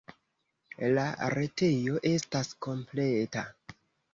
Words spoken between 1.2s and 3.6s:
retejo estas kompleta.